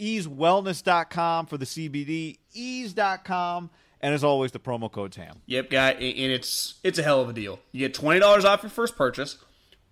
easewellness.com 0.00 1.46
for 1.46 1.58
the 1.58 1.66
CBD, 1.66 2.38
ease.com, 2.52 3.70
and 4.00 4.14
as 4.14 4.24
always, 4.24 4.52
the 4.52 4.58
promo 4.58 4.90
code's 4.90 5.16
HAM. 5.16 5.42
Yep, 5.46 5.70
guy, 5.70 5.90
and 5.92 6.32
it's 6.32 6.80
it's 6.82 6.98
a 6.98 7.02
hell 7.02 7.20
of 7.20 7.28
a 7.28 7.32
deal. 7.32 7.60
You 7.70 7.80
get 7.80 7.94
twenty 7.94 8.20
dollars 8.20 8.44
off 8.44 8.62
your 8.62 8.70
first 8.70 8.96
purchase, 8.96 9.38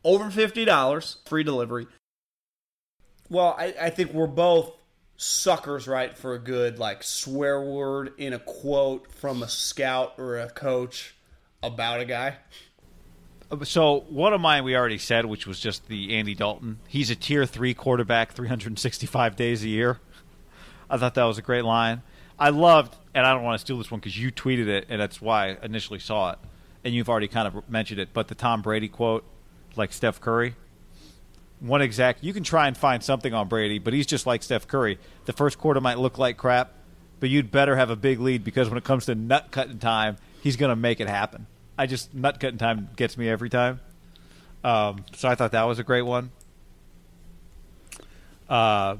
over 0.02 0.30
fifty 0.30 0.64
dollars, 0.64 1.18
free 1.26 1.42
delivery. 1.42 1.86
Well, 3.28 3.54
I, 3.58 3.74
I 3.80 3.90
think 3.90 4.14
we're 4.14 4.26
both 4.26 4.72
suckers, 5.18 5.86
right, 5.86 6.16
for 6.16 6.34
a 6.34 6.38
good 6.38 6.78
like 6.78 7.02
swear 7.02 7.60
word 7.60 8.12
in 8.16 8.32
a 8.32 8.38
quote 8.38 9.12
from 9.12 9.42
a 9.42 9.48
scout 9.48 10.14
or 10.16 10.38
a 10.38 10.48
coach 10.48 11.14
about 11.62 12.00
a 12.00 12.04
guy. 12.06 12.36
So 13.64 14.00
one 14.10 14.34
of 14.34 14.40
mine 14.40 14.64
we 14.64 14.76
already 14.76 14.98
said, 14.98 15.24
which 15.24 15.46
was 15.46 15.58
just 15.58 15.88
the 15.88 16.16
Andy 16.16 16.34
Dalton. 16.34 16.78
He's 16.86 17.10
a 17.10 17.16
tier 17.16 17.46
three 17.46 17.72
quarterback, 17.72 18.32
365 18.32 19.36
days 19.36 19.64
a 19.64 19.68
year. 19.68 20.00
I 20.90 20.98
thought 20.98 21.14
that 21.14 21.24
was 21.24 21.38
a 21.38 21.42
great 21.42 21.64
line. 21.64 22.02
I 22.38 22.50
loved, 22.50 22.94
and 23.14 23.26
I 23.26 23.32
don't 23.32 23.42
want 23.42 23.58
to 23.58 23.64
steal 23.64 23.78
this 23.78 23.90
one 23.90 24.00
because 24.00 24.18
you 24.18 24.30
tweeted 24.30 24.68
it, 24.68 24.86
and 24.88 25.00
that's 25.00 25.20
why 25.20 25.50
I 25.50 25.56
initially 25.62 25.98
saw 25.98 26.32
it, 26.32 26.38
and 26.84 26.94
you've 26.94 27.08
already 27.08 27.28
kind 27.28 27.48
of 27.48 27.68
mentioned 27.68 28.00
it. 28.00 28.10
But 28.12 28.28
the 28.28 28.34
Tom 28.34 28.62
Brady 28.62 28.88
quote, 28.88 29.24
like 29.76 29.92
Steph 29.92 30.20
Curry, 30.20 30.54
one 31.60 31.82
exact. 31.82 32.22
You 32.22 32.32
can 32.32 32.44
try 32.44 32.68
and 32.68 32.76
find 32.76 33.02
something 33.02 33.34
on 33.34 33.48
Brady, 33.48 33.78
but 33.78 33.92
he's 33.92 34.06
just 34.06 34.26
like 34.26 34.42
Steph 34.42 34.68
Curry. 34.68 34.98
The 35.24 35.32
first 35.32 35.58
quarter 35.58 35.80
might 35.80 35.98
look 35.98 36.18
like 36.18 36.36
crap, 36.36 36.72
but 37.18 37.28
you'd 37.28 37.50
better 37.50 37.76
have 37.76 37.90
a 37.90 37.96
big 37.96 38.20
lead 38.20 38.44
because 38.44 38.68
when 38.68 38.78
it 38.78 38.84
comes 38.84 39.06
to 39.06 39.14
nut 39.14 39.48
cutting 39.50 39.78
time, 39.78 40.16
he's 40.42 40.56
going 40.56 40.70
to 40.70 40.76
make 40.76 41.00
it 41.00 41.08
happen. 41.08 41.46
I 41.78 41.86
just 41.86 42.12
nut 42.12 42.40
cutting 42.40 42.58
time 42.58 42.90
gets 42.96 43.16
me 43.16 43.28
every 43.28 43.48
time. 43.48 43.80
Um, 44.64 45.04
so 45.14 45.28
I 45.28 45.36
thought 45.36 45.52
that 45.52 45.62
was 45.62 45.78
a 45.78 45.84
great 45.84 46.02
one. 46.02 46.32
Uh, 48.48 48.96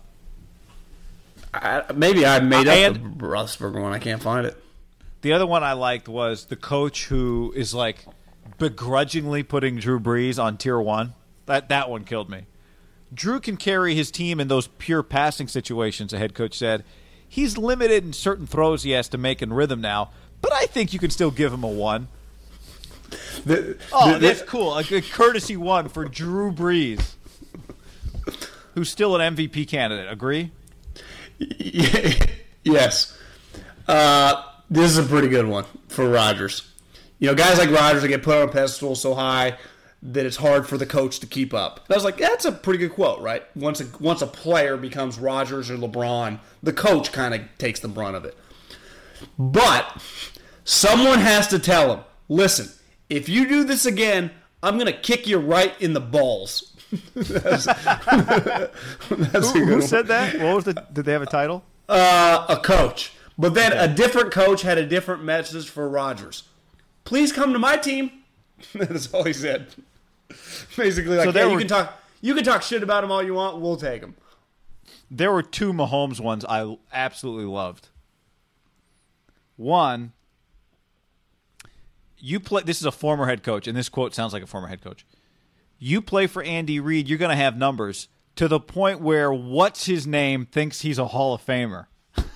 I, 1.53 1.83
maybe 1.95 2.25
I 2.25 2.39
made 2.41 2.69
up 2.69 2.95
the 2.95 3.01
Roethlisberger 3.01 3.83
one. 3.83 3.93
I 3.93 3.99
can't 3.99 4.23
find 4.23 4.47
it. 4.47 4.57
the 5.23 5.33
other 5.33 5.47
one 5.47 5.65
I 5.65 5.73
liked 5.73 6.09
was 6.09 6.47
the 6.47 6.57
coach 6.57 7.07
who 7.07 7.53
is 7.57 7.75
like 7.75 8.05
begrudgingly 8.59 9.43
putting 9.43 9.77
Drew 9.77 9.99
Brees 9.99 10.43
on 10.43 10.57
tier 10.57 10.79
one. 10.79 11.15
That 11.47 11.69
that 11.71 11.91
one 11.91 12.05
killed 12.05 12.31
me. 12.31 12.47
Drew 13.13 13.41
can 13.41 13.57
carry 13.57 13.95
his 13.95 14.11
team 14.11 14.39
in 14.39 14.49
those 14.49 14.69
pure 14.79 15.03
passing 15.03 15.49
situations. 15.49 16.13
A 16.13 16.19
head 16.19 16.35
coach 16.35 16.57
said 16.57 16.85
he's 17.27 17.59
limited 17.59 18.05
in 18.05 18.13
certain 18.13 18.47
throws 18.47 18.83
he 18.83 18.91
has 18.91 19.09
to 19.09 19.19
make 19.19 19.43
in 19.43 19.53
rhythm 19.53 19.81
now, 19.81 20.11
but 20.43 20.53
I 20.53 20.67
think 20.67 20.93
you 20.93 20.99
can 20.99 21.11
still 21.11 21.31
give 21.31 21.53
him 21.53 21.65
a 21.65 21.69
one. 21.69 22.09
The- 23.45 23.77
Oh, 23.93 24.13
the- 24.15 24.19
that's 24.19 24.43
cool. 24.43 24.77
A 24.77 24.85
good 24.85 25.05
courtesy 25.11 25.57
one 25.57 25.89
for 25.89 26.05
Drew 26.05 26.53
Brees, 26.53 27.15
who's 28.75 28.91
still 28.91 29.17
an 29.17 29.35
MVP 29.37 29.67
candidate. 29.69 30.11
Agree? 30.13 30.51
yes. 32.65 33.17
Uh, 33.87 34.43
this 34.71 34.91
is 34.91 34.99
a 34.99 35.03
pretty 35.09 35.29
good 35.29 35.47
one 35.47 35.65
for 35.89 36.09
Rodgers. 36.09 36.71
You 37.19 37.29
know, 37.29 37.35
guys 37.35 37.59
like 37.59 37.71
Rodgers 37.71 38.03
that 38.03 38.09
get 38.09 38.23
put 38.23 38.37
on 38.37 38.49
a 38.49 38.53
pedestal 38.53 38.95
so 38.95 39.15
high 39.15 39.57
that 40.03 40.25
it's 40.27 40.37
hard 40.37 40.67
for 40.69 40.79
the 40.79 40.87
coach 40.87 41.19
to 41.21 41.27
keep 41.27 41.53
up. 41.53 41.81
I 41.91 41.95
was 41.95 42.05
like, 42.05 42.19
that's 42.19 42.45
a 42.45 42.53
pretty 42.53 42.79
good 42.79 42.93
quote, 42.93 43.21
right? 43.21 43.43
Once 43.57 43.81
a 43.81 43.87
once 43.99 44.23
a 44.23 44.27
player 44.29 44.77
becomes 44.77 45.19
Rodgers 45.19 45.71
or 45.71 45.77
LeBron, 45.77 46.39
the 46.63 46.73
coach 46.73 47.11
kind 47.11 47.35
of 47.35 47.41
takes 47.59 47.81
the 47.81 47.89
brunt 47.89 48.15
of 48.15 48.25
it. 48.25 48.37
But 49.37 50.01
someone 50.65 51.19
has 51.19 51.49
to 51.49 51.59
tell 51.59 51.93
him, 51.97 52.05
listen, 52.29 52.69
if 53.09 53.29
you 53.29 53.49
do 53.49 53.65
this 53.65 53.87
again, 53.87 54.31
I'm 54.63 54.79
gonna 54.79 54.93
kick 54.93 55.27
you 55.27 55.39
right 55.39 55.75
in 55.81 55.93
the 55.93 56.01
balls. 56.01 56.75
that's, 57.15 57.65
that's 59.11 59.53
Who, 59.53 59.65
who 59.65 59.83
said 59.83 60.07
that? 60.09 60.39
What 60.41 60.57
was 60.57 60.65
the? 60.65 60.75
Did 60.93 61.05
they 61.05 61.13
have 61.13 61.23
a 61.23 61.27
title? 61.27 61.65
Uh, 61.89 62.47
a 62.49 62.57
coach. 62.57 63.13
But 63.39 63.55
then 63.55 63.73
a 63.73 63.93
different 63.93 64.33
coach 64.33 64.63
had 64.63 64.79
a 64.79 64.87
different 64.87 65.23
message 65.23 65.69
for 65.71 65.89
Rodgers. 65.89 66.43
Please 67.05 67.33
come 67.33 67.53
to 67.53 67.59
my 67.59 67.77
team. 67.77 68.11
That's 68.75 69.13
all 69.15 69.23
he 69.23 69.33
said. 69.33 69.69
Basically, 70.77 71.17
like, 71.17 71.25
So 71.25 71.33
there 71.33 71.47
yeah, 71.47 71.53
you 71.53 71.59
can 71.59 71.69
talk, 71.69 72.03
you 72.21 72.35
can 72.35 72.45
talk 72.45 72.63
shit 72.63 72.83
about 72.83 73.05
him 73.05 73.13
all 73.13 73.23
you 73.23 73.35
want. 73.35 73.61
We'll 73.61 73.77
take 73.77 74.03
him. 74.03 74.17
There 75.11 75.33
were 75.33 75.43
two 75.43 75.73
Mahomes 75.73 76.21
ones 76.21 76.45
I 76.45 76.77
absolutely 76.93 77.47
loved. 77.47 77.89
One, 79.57 80.13
you 82.19 82.41
play. 82.41 82.63
This 82.63 82.81
is 82.81 82.87
a 82.87 82.93
former 82.93 83.27
head 83.27 83.43
coach, 83.43 83.67
and 83.67 83.77
this 83.77 83.89
quote 83.89 84.15
sounds 84.15 84.33
like 84.33 84.43
a 84.43 84.47
former 84.47 84.69
head 84.69 84.83
coach. 84.83 85.07
You 85.79 86.03
play 86.03 86.27
for 86.27 86.43
Andy 86.43 86.81
Reid, 86.81 87.09
you're 87.09 87.19
going 87.19 87.31
to 87.31 87.37
have 87.37 87.57
numbers 87.57 88.09
to 88.37 88.49
the 88.49 88.61
point 88.61 89.01
where 89.01 89.33
what's 89.33 89.87
his 89.87 90.07
name 90.07 90.47
thinks 90.47 90.81
he's 90.81 90.99
a 90.99 91.07
Hall 91.07 91.35
of 91.35 91.45
Famer. 91.45 91.87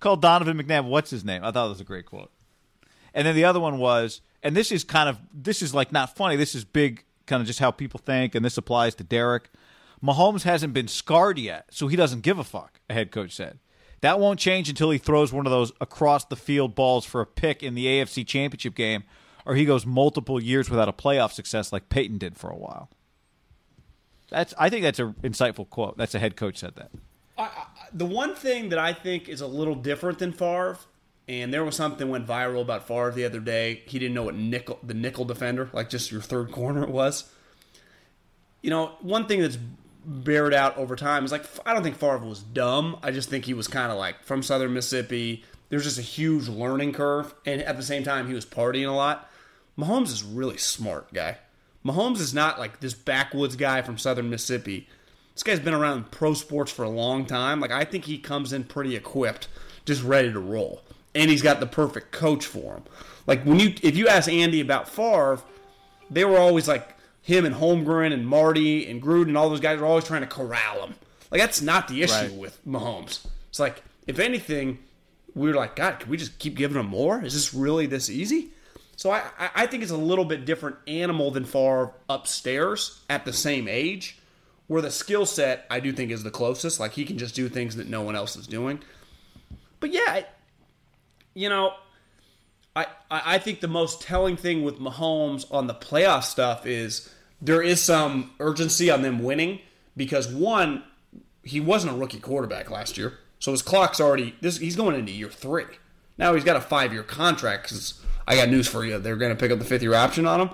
Called 0.00 0.22
Donovan 0.22 0.56
McNabb. 0.56 0.84
What's 0.84 1.10
his 1.10 1.24
name? 1.24 1.42
I 1.42 1.46
thought 1.46 1.64
that 1.64 1.70
was 1.70 1.80
a 1.80 1.84
great 1.84 2.06
quote. 2.06 2.30
And 3.14 3.26
then 3.26 3.34
the 3.34 3.44
other 3.44 3.60
one 3.60 3.78
was, 3.78 4.20
and 4.42 4.56
this 4.56 4.70
is 4.70 4.84
kind 4.84 5.08
of 5.08 5.18
this 5.32 5.62
is 5.62 5.74
like 5.74 5.90
not 5.90 6.14
funny. 6.14 6.36
This 6.36 6.54
is 6.54 6.64
big, 6.64 7.04
kind 7.26 7.40
of 7.40 7.46
just 7.46 7.58
how 7.58 7.70
people 7.70 7.98
think, 8.04 8.34
and 8.34 8.44
this 8.44 8.58
applies 8.58 8.94
to 8.96 9.04
Derek. 9.04 9.50
Mahomes 10.02 10.42
hasn't 10.42 10.74
been 10.74 10.88
scarred 10.88 11.38
yet, 11.38 11.66
so 11.70 11.88
he 11.88 11.96
doesn't 11.96 12.20
give 12.20 12.38
a 12.38 12.44
fuck. 12.44 12.80
A 12.90 12.94
head 12.94 13.10
coach 13.10 13.34
said 13.34 13.58
that 14.00 14.20
won't 14.20 14.38
change 14.38 14.68
until 14.68 14.90
he 14.90 14.98
throws 14.98 15.32
one 15.32 15.46
of 15.46 15.52
those 15.52 15.72
across 15.80 16.24
the 16.24 16.36
field 16.36 16.74
balls 16.74 17.04
for 17.04 17.20
a 17.20 17.26
pick 17.26 17.62
in 17.62 17.74
the 17.74 17.86
AFC 17.86 18.26
Championship 18.26 18.74
game, 18.74 19.04
or 19.44 19.54
he 19.54 19.64
goes 19.64 19.86
multiple 19.86 20.42
years 20.42 20.68
without 20.68 20.88
a 20.88 20.92
playoff 20.92 21.32
success 21.32 21.72
like 21.72 21.88
Peyton 21.88 22.18
did 22.18 22.36
for 22.36 22.50
a 22.50 22.56
while. 22.56 22.90
That's 24.30 24.54
I 24.58 24.68
think 24.68 24.82
that's 24.82 24.98
an 24.98 25.14
insightful 25.22 25.68
quote. 25.68 25.96
That's 25.96 26.14
a 26.14 26.18
head 26.18 26.36
coach 26.36 26.58
said 26.58 26.74
that. 26.76 26.90
The 27.92 28.06
one 28.06 28.34
thing 28.34 28.70
that 28.70 28.78
I 28.78 28.92
think 28.92 29.28
is 29.28 29.40
a 29.40 29.46
little 29.46 29.74
different 29.74 30.18
than 30.18 30.32
Favre, 30.32 30.78
and 31.28 31.52
there 31.52 31.64
was 31.64 31.76
something 31.76 32.08
went 32.08 32.26
viral 32.26 32.62
about 32.62 32.88
Favre 32.88 33.12
the 33.12 33.24
other 33.24 33.40
day. 33.40 33.82
He 33.86 33.98
didn't 33.98 34.14
know 34.14 34.24
what 34.24 34.34
nickel, 34.34 34.78
the 34.82 34.94
nickel 34.94 35.24
defender, 35.24 35.70
like 35.72 35.90
just 35.90 36.10
your 36.10 36.20
third 36.20 36.50
corner, 36.50 36.86
was. 36.86 37.30
You 38.62 38.70
know, 38.70 38.96
one 39.00 39.26
thing 39.26 39.40
that's 39.40 39.58
bared 40.06 40.54
out 40.54 40.76
over 40.76 40.94
time 40.94 41.24
is 41.24 41.32
like 41.32 41.44
I 41.66 41.74
don't 41.74 41.82
think 41.82 41.96
Favre 41.96 42.18
was 42.18 42.40
dumb. 42.40 42.98
I 43.02 43.10
just 43.10 43.28
think 43.28 43.44
he 43.44 43.54
was 43.54 43.68
kind 43.68 43.90
of 43.90 43.98
like 43.98 44.22
from 44.22 44.42
Southern 44.42 44.72
Mississippi. 44.72 45.44
There's 45.68 45.84
just 45.84 45.98
a 45.98 46.02
huge 46.02 46.48
learning 46.48 46.92
curve, 46.92 47.34
and 47.44 47.60
at 47.60 47.76
the 47.76 47.82
same 47.82 48.04
time, 48.04 48.28
he 48.28 48.34
was 48.34 48.46
partying 48.46 48.88
a 48.88 48.92
lot. 48.92 49.28
Mahomes 49.76 50.06
is 50.12 50.22
really 50.22 50.56
smart 50.56 51.12
guy. 51.12 51.38
Mahomes 51.84 52.20
is 52.20 52.32
not 52.32 52.58
like 52.58 52.80
this 52.80 52.94
backwoods 52.94 53.56
guy 53.56 53.82
from 53.82 53.98
Southern 53.98 54.30
Mississippi. 54.30 54.88
This 55.34 55.42
guy's 55.42 55.60
been 55.60 55.74
around 55.74 56.10
pro 56.10 56.34
sports 56.34 56.72
for 56.72 56.84
a 56.84 56.88
long 56.88 57.26
time. 57.26 57.60
Like 57.60 57.72
I 57.72 57.84
think 57.84 58.04
he 58.04 58.18
comes 58.18 58.52
in 58.52 58.64
pretty 58.64 58.94
equipped, 58.96 59.48
just 59.84 60.02
ready 60.02 60.32
to 60.32 60.40
roll, 60.40 60.82
and 61.14 61.30
he's 61.30 61.42
got 61.42 61.60
the 61.60 61.66
perfect 61.66 62.12
coach 62.12 62.46
for 62.46 62.74
him. 62.74 62.84
Like 63.26 63.42
when 63.42 63.58
you 63.58 63.74
if 63.82 63.96
you 63.96 64.06
ask 64.08 64.30
Andy 64.30 64.60
about 64.60 64.88
Favre, 64.88 65.40
they 66.08 66.24
were 66.24 66.38
always 66.38 66.68
like 66.68 66.95
him 67.26 67.44
and 67.44 67.56
Holmgren 67.56 68.12
and 68.12 68.24
Marty 68.26 68.88
and 68.88 69.02
Gruden, 69.02 69.26
and 69.28 69.36
all 69.36 69.50
those 69.50 69.58
guys 69.60 69.80
are 69.80 69.84
always 69.84 70.04
trying 70.04 70.20
to 70.20 70.28
corral 70.28 70.86
him. 70.86 70.94
Like 71.30 71.40
that's 71.40 71.60
not 71.60 71.88
the 71.88 72.02
issue 72.02 72.14
Right. 72.14 72.32
with 72.32 72.64
Mahomes. 72.64 73.26
It's 73.50 73.58
like 73.58 73.82
if 74.06 74.20
anything, 74.20 74.78
we 75.34 75.48
were 75.48 75.54
like, 75.56 75.74
God, 75.74 75.98
can 75.98 76.08
we 76.08 76.16
just 76.16 76.38
keep 76.38 76.54
giving 76.56 76.78
him 76.78 76.86
more? 76.86 77.20
Is 77.24 77.34
this 77.34 77.52
really 77.52 77.86
this 77.86 78.08
easy? 78.08 78.50
So 78.94 79.10
I, 79.10 79.24
I- 79.54 79.66
think 79.66 79.82
it's 79.82 79.90
a 79.92 79.96
little 79.96 80.24
bit 80.24 80.44
different 80.46 80.76
animal 80.86 81.32
than 81.32 81.44
Favre 81.44 81.92
upstairs 82.08 83.00
at 83.10 83.24
the 83.24 83.32
same 83.32 83.66
age, 83.66 84.18
where 84.68 84.80
the 84.80 84.90
skill 84.92 85.26
set 85.26 85.66
I 85.68 85.80
do 85.80 85.92
think 85.92 86.12
is 86.12 86.22
the 86.22 86.30
closest. 86.30 86.78
Like 86.78 86.92
he 86.92 87.04
can 87.04 87.18
just 87.18 87.34
do 87.34 87.48
things 87.48 87.74
that 87.74 87.88
no 87.88 88.02
one 88.02 88.14
else 88.14 88.36
is 88.36 88.46
doing. 88.46 88.78
But 89.80 89.92
yeah, 89.92 90.22
you 91.34 91.48
know, 91.48 91.72
I 92.76 92.86
I 93.10 93.38
think 93.38 93.60
the 93.60 93.68
most 93.68 94.00
telling 94.00 94.36
thing 94.36 94.62
with 94.62 94.78
Mahomes 94.78 95.44
on 95.52 95.66
the 95.66 95.74
playoff 95.74 96.22
stuff 96.22 96.64
is 96.66 97.12
there 97.40 97.62
is 97.62 97.82
some 97.82 98.32
urgency 98.40 98.90
on 98.90 99.02
them 99.02 99.22
winning 99.22 99.60
because 99.96 100.28
one, 100.28 100.82
he 101.42 101.60
wasn't 101.60 101.92
a 101.92 101.96
rookie 101.96 102.20
quarterback 102.20 102.70
last 102.70 102.96
year, 102.98 103.18
so 103.38 103.50
his 103.52 103.62
clock's 103.62 104.00
already 104.00 104.34
this. 104.40 104.58
He's 104.58 104.76
going 104.76 104.96
into 104.96 105.12
year 105.12 105.28
three. 105.28 105.64
Now 106.18 106.34
he's 106.34 106.44
got 106.44 106.56
a 106.56 106.60
five 106.60 106.92
year 106.92 107.02
contract 107.02 107.64
because 107.64 108.02
I 108.26 108.36
got 108.36 108.48
news 108.48 108.66
for 108.66 108.84
you. 108.84 108.98
They're 108.98 109.16
going 109.16 109.32
to 109.32 109.38
pick 109.38 109.50
up 109.50 109.58
the 109.58 109.64
fifth 109.64 109.82
year 109.82 109.94
option 109.94 110.26
on 110.26 110.40
him. 110.40 110.50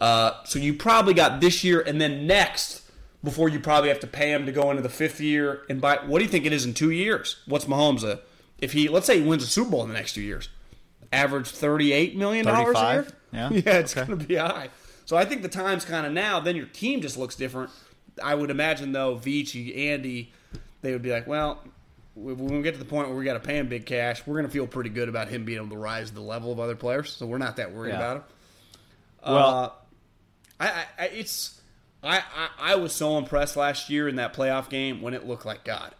Uh, 0.00 0.32
so 0.44 0.58
you 0.58 0.74
probably 0.74 1.14
got 1.14 1.40
this 1.40 1.62
year 1.64 1.80
and 1.80 2.00
then 2.00 2.26
next 2.26 2.82
before 3.24 3.48
you 3.48 3.58
probably 3.60 3.88
have 3.88 4.00
to 4.00 4.06
pay 4.06 4.32
him 4.32 4.46
to 4.46 4.52
go 4.52 4.70
into 4.70 4.82
the 4.82 4.88
fifth 4.88 5.20
year 5.20 5.62
and 5.70 5.80
buy. 5.80 5.98
What 6.04 6.18
do 6.18 6.24
you 6.24 6.30
think 6.30 6.44
it 6.44 6.52
is 6.52 6.64
in 6.66 6.74
two 6.74 6.90
years? 6.90 7.36
What's 7.46 7.64
Mahomes 7.66 8.02
a? 8.02 8.20
If 8.58 8.72
he 8.72 8.88
let's 8.88 9.06
say 9.06 9.20
he 9.20 9.26
wins 9.26 9.42
a 9.44 9.46
Super 9.46 9.70
Bowl 9.70 9.82
in 9.82 9.88
the 9.88 9.94
next 9.94 10.14
two 10.14 10.22
years, 10.22 10.48
average 11.12 11.48
thirty 11.48 11.92
eight 11.92 12.16
million 12.16 12.44
dollars 12.46 12.76
a 12.76 12.92
year. 12.92 13.06
Yeah. 13.32 13.50
yeah, 13.52 13.78
it's 13.78 13.96
Okay. 13.96 14.06
going 14.06 14.18
to 14.18 14.26
be 14.26 14.36
high. 14.36 14.70
So 15.06 15.16
I 15.16 15.24
think 15.24 15.40
the 15.42 15.48
time's 15.48 15.84
kind 15.86 16.06
of 16.06 16.12
now. 16.12 16.40
Then 16.40 16.54
your 16.56 16.66
team 16.66 17.00
just 17.00 17.16
looks 17.16 17.34
different. 17.36 17.70
I 18.22 18.34
would 18.34 18.50
imagine 18.50 18.92
though, 18.92 19.16
Veach, 19.16 19.74
Andy, 19.76 20.32
they 20.82 20.92
would 20.92 21.02
be 21.02 21.10
like, 21.10 21.26
well, 21.26 21.62
when 22.14 22.36
we 22.46 22.62
get 22.62 22.72
to 22.74 22.78
the 22.78 22.84
point 22.84 23.08
where 23.08 23.16
we 23.16 23.24
got 23.24 23.34
to 23.34 23.40
pay 23.40 23.56
him 23.58 23.68
big 23.68 23.86
cash, 23.86 24.26
we're 24.26 24.34
going 24.34 24.46
to 24.46 24.52
feel 24.52 24.66
pretty 24.66 24.90
good 24.90 25.08
about 25.08 25.28
him 25.28 25.44
being 25.44 25.58
able 25.58 25.70
to 25.70 25.76
rise 25.76 26.08
to 26.10 26.14
the 26.14 26.20
level 26.22 26.50
of 26.52 26.60
other 26.60 26.74
players. 26.76 27.10
So 27.12 27.24
we're 27.26 27.38
not 27.38 27.56
that 27.56 27.72
worried 27.72 27.90
Yeah. 27.90 27.96
about 27.96 28.16
him. 28.18 28.22
Well, 29.26 29.48
Uh, 29.48 29.70
I, 30.60 30.68
I, 30.68 30.84
I 30.98 31.04
it's 31.06 31.60
I, 32.02 32.18
I 32.18 32.48
I 32.72 32.74
was 32.76 32.92
so 32.92 33.18
impressed 33.18 33.56
last 33.56 33.90
year 33.90 34.08
in 34.08 34.16
that 34.16 34.34
playoff 34.34 34.68
game 34.68 35.02
when 35.02 35.14
it 35.14 35.26
looked 35.26 35.44
like 35.46 35.64
God. 35.64 35.94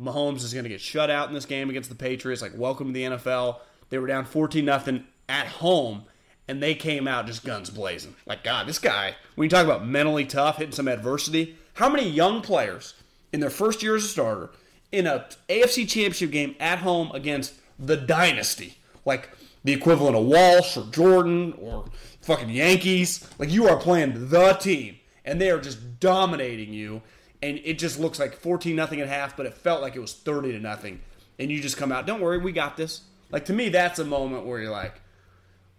Mahomes 0.00 0.42
is 0.44 0.52
going 0.54 0.64
to 0.64 0.70
get 0.70 0.80
shut 0.80 1.10
out 1.10 1.28
in 1.28 1.34
this 1.34 1.44
game 1.44 1.68
against 1.70 1.90
the 1.90 1.94
Patriots. 1.94 2.40
Like, 2.40 2.52
welcome 2.56 2.88
to 2.88 2.92
the 2.92 3.02
NFL. 3.04 3.58
They 3.90 3.98
were 3.98 4.06
down 4.06 4.24
fourteen 4.24 4.64
nothing 4.64 5.04
at 5.28 5.46
home, 5.46 6.04
and 6.48 6.62
they 6.62 6.74
came 6.74 7.06
out 7.06 7.26
just 7.26 7.44
guns 7.44 7.70
blazing. 7.70 8.16
Like, 8.26 8.44
God, 8.44 8.66
this 8.66 8.78
guy. 8.78 9.14
When 9.34 9.46
you 9.46 9.50
talk 9.50 9.64
about 9.64 9.86
mentally 9.86 10.24
tough, 10.24 10.56
hitting 10.56 10.72
some 10.72 10.88
adversity, 10.88 11.56
how 11.74 11.88
many 11.88 12.08
young 12.08 12.42
players 12.42 12.94
in 13.32 13.40
their 13.40 13.50
first 13.50 13.82
year 13.82 13.96
as 13.96 14.04
a 14.04 14.08
starter 14.08 14.50
in 14.92 15.06
a 15.06 15.26
AFC 15.48 15.88
Championship 15.88 16.30
game 16.30 16.54
at 16.58 16.80
home 16.80 17.10
against 17.12 17.54
the 17.78 17.96
dynasty, 17.96 18.76
like 19.04 19.30
the 19.64 19.72
equivalent 19.72 20.16
of 20.16 20.24
Walsh 20.24 20.76
or 20.76 20.84
Jordan 20.90 21.54
or 21.60 21.86
fucking 22.22 22.50
Yankees. 22.50 23.28
Like 23.38 23.50
you 23.50 23.68
are 23.68 23.76
playing 23.76 24.28
the 24.28 24.52
team, 24.54 24.96
and 25.24 25.40
they 25.40 25.50
are 25.50 25.60
just 25.60 26.00
dominating 26.00 26.72
you. 26.72 27.02
And 27.42 27.58
it 27.64 27.78
just 27.78 27.98
looks 27.98 28.18
like 28.18 28.34
fourteen 28.34 28.76
nothing 28.76 29.00
at 29.00 29.08
half, 29.08 29.36
but 29.36 29.46
it 29.46 29.54
felt 29.54 29.80
like 29.80 29.96
it 29.96 30.00
was 30.00 30.12
thirty 30.12 30.52
to 30.52 30.60
nothing. 30.60 31.00
And 31.38 31.50
you 31.50 31.60
just 31.62 31.78
come 31.78 31.90
out, 31.90 32.06
don't 32.06 32.20
worry, 32.20 32.36
we 32.36 32.52
got 32.52 32.76
this. 32.76 33.02
Like 33.30 33.46
to 33.46 33.52
me, 33.52 33.70
that's 33.70 33.98
a 33.98 34.04
moment 34.04 34.44
where 34.44 34.60
you're 34.60 34.70
like, 34.70 35.00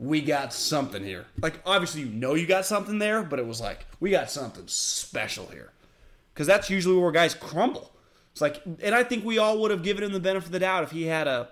we 0.02 0.20
got 0.20 0.52
something 0.52 1.04
here. 1.04 1.26
Like 1.42 1.62
obviously 1.66 2.02
you 2.02 2.08
know 2.08 2.34
you 2.34 2.48
got 2.48 2.66
something 2.66 2.98
there, 2.98 3.22
but 3.22 3.38
it 3.40 3.46
was 3.46 3.62
like 3.62 3.86
we 4.00 4.10
got 4.10 4.32
something 4.32 4.64
special 4.66 5.46
here 5.48 5.72
because 6.34 6.48
that's 6.48 6.70
usually 6.72 6.98
where 7.00 7.12
guys 7.12 7.36
crumble. 7.36 7.92
It's 8.32 8.42
like, 8.42 8.62
and 8.82 8.96
I 8.96 9.04
think 9.04 9.24
we 9.24 9.38
all 9.38 9.60
would 9.62 9.70
have 9.72 9.84
given 9.84 10.04
him 10.04 10.12
the 10.14 10.20
benefit 10.20 10.48
of 10.48 10.52
the 10.54 10.60
doubt 10.60 10.84
if 10.84 10.92
he 10.92 11.04
had 11.04 11.28
a 11.28 11.50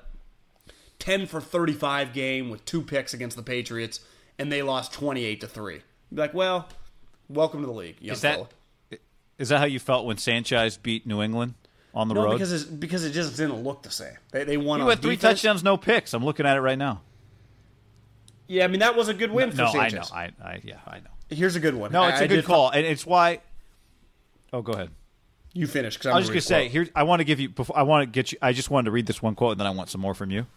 10 1.00 1.28
for 1.28 1.40
35 1.42 2.12
game 2.13 2.50
with 2.50 2.66
two 2.66 2.81
picks 2.81 3.13
against 3.13 3.36
the 3.38 3.44
Patriots 3.44 4.00
and 4.40 4.52
they 4.52 4.62
lost 4.63 4.94
28 4.94 5.42
to 5.42 5.48
3. 5.48 5.74
You'd 5.75 5.84
be 6.12 6.16
like, 6.22 6.34
well, 6.34 6.69
welcome 7.28 7.60
to 7.62 7.68
the 7.68 7.74
league, 7.74 7.98
young 8.02 8.13
is 8.13 8.22
that 8.22 8.36
fella. 8.36 8.48
is 9.38 9.50
that 9.50 9.60
how 9.60 9.66
you 9.66 9.80
felt 9.80 10.06
when 10.06 10.18
Sanchez 10.18 10.78
beat 10.78 11.06
New 11.06 11.22
England 11.22 11.54
on 11.94 12.07
the 12.07 12.13
No, 12.16 12.24
road? 12.24 12.31
because, 12.34 12.52
it's, 12.54 12.63
because 12.63 13.04
it 13.06 13.12
just 13.12 13.36
didn't 13.38 13.62
look 13.63 13.84
the 13.84 13.92
same. 13.92 14.16
They, 14.31 14.44
they 14.45 14.57
won 14.57 14.80
you 14.80 14.86
on 14.86 14.90
had 14.90 15.02
three 15.02 15.16
defense. 15.18 15.42
touchdowns, 15.42 15.63
no 15.63 15.75
picks. 15.78 16.13
I'm 16.13 16.24
looking 16.25 16.45
at 16.45 16.56
it 16.57 16.62
right 16.62 16.78
now. 16.78 17.02
Yeah, 18.50 18.63
I 18.63 18.68
mean, 18.68 18.80
that 18.80 18.96
was 18.96 19.10
a 19.10 19.13
good 19.13 19.31
win 19.31 19.51
for 19.51 19.57
no, 19.57 19.68
I 19.68 19.90
know. 19.90 20.01
I, 20.12 20.31
I 20.44 20.60
yeah, 20.63 20.80
I 20.88 20.98
know. 20.98 21.12
Here's 21.30 21.56
a 21.56 21.60
good 21.60 21.75
one. 21.75 21.92
No, 21.92 22.07
it's 22.07 22.19
I 22.19 22.24
a 22.24 22.28
good 22.28 22.46
call, 22.46 22.72
and 22.72 22.84
it's 22.84 23.06
why. 23.06 23.42
Oh, 24.51 24.63
go 24.63 24.74
ahead. 24.74 24.90
You 25.54 25.68
finish. 25.68 25.98
Cause 25.98 26.07
I 26.07 26.16
was 26.16 26.25
just 26.25 26.50
gonna 26.50 26.62
say 26.63 26.68
here. 26.68 26.88
I 26.96 27.04
want 27.04 27.19
to 27.19 27.25
give 27.25 27.40
you. 27.40 27.50
Before, 27.50 27.78
I 27.78 27.84
want 27.84 28.01
to 28.01 28.12
get 28.12 28.31
you. 28.31 28.40
I 28.42 28.51
just 28.51 28.72
wanted 28.72 28.86
to 28.86 28.92
read 28.92 29.06
this 29.06 29.22
one 29.22 29.36
quote, 29.36 29.51
and 29.51 29.60
then 29.60 29.68
I 29.68 29.69
want 29.69 29.90
some 29.90 30.01
more 30.01 30.16
from 30.16 30.31
you. 30.31 30.48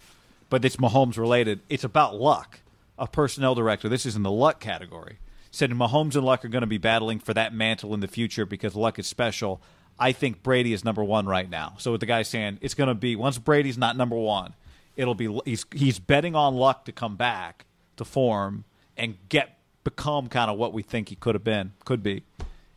But 0.48 0.64
it's 0.64 0.76
Mahomes 0.76 1.18
related. 1.18 1.60
It's 1.68 1.84
about 1.84 2.14
luck. 2.14 2.60
A 2.98 3.06
personnel 3.06 3.54
director. 3.54 3.90
This 3.90 4.06
is 4.06 4.16
in 4.16 4.22
the 4.22 4.30
luck 4.30 4.58
category. 4.58 5.18
Said 5.50 5.70
Mahomes 5.70 6.14
and 6.14 6.24
Luck 6.24 6.46
are 6.46 6.48
going 6.48 6.62
to 6.62 6.66
be 6.66 6.78
battling 6.78 7.18
for 7.18 7.34
that 7.34 7.52
mantle 7.52 7.92
in 7.92 8.00
the 8.00 8.08
future 8.08 8.46
because 8.46 8.74
Luck 8.74 8.98
is 8.98 9.06
special. 9.06 9.60
I 9.98 10.12
think 10.12 10.42
Brady 10.42 10.72
is 10.72 10.82
number 10.82 11.04
one 11.04 11.26
right 11.26 11.48
now. 11.48 11.74
So 11.76 11.92
with 11.92 12.00
the 12.00 12.06
guy 12.06 12.22
saying 12.22 12.58
it's 12.62 12.72
going 12.72 12.88
to 12.88 12.94
be 12.94 13.16
once 13.16 13.36
Brady's 13.36 13.76
not 13.76 13.96
number 13.96 14.16
one, 14.16 14.54
it'll 14.96 15.14
be 15.14 15.38
he's 15.44 15.66
he's 15.74 15.98
betting 15.98 16.34
on 16.34 16.54
Luck 16.54 16.86
to 16.86 16.92
come 16.92 17.16
back 17.16 17.66
to 18.04 18.10
form 18.10 18.64
and 18.96 19.16
get 19.28 19.58
become 19.84 20.28
kind 20.28 20.50
of 20.50 20.58
what 20.58 20.72
we 20.72 20.82
think 20.82 21.08
he 21.08 21.16
could 21.16 21.34
have 21.34 21.44
been, 21.44 21.72
could 21.84 22.02
be, 22.02 22.24